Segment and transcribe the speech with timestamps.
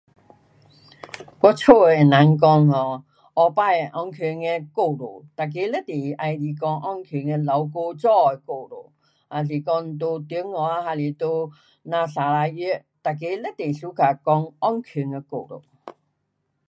[1.41, 3.03] 我家的人讲 um
[3.35, 8.73] 头次安全的故事，每个非常喜欢讲安全的老古早的故事。
[9.29, 9.99] 若是讲在
[10.41, 11.29] 中国还是讲
[11.83, 15.93] 咱砂朥越，每个非常喜欢讲安全的故事。